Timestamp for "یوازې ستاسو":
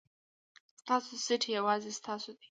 1.57-2.29